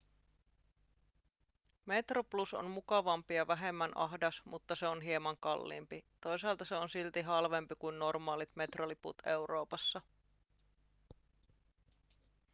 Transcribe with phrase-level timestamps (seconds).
[1.85, 7.21] metroplus on mukavampi ja vähemmän ahdas mutta se on hieman kalliimpi toisaalta se on silti
[7.21, 10.01] halvempi kuin normaalit metroliput euroopassa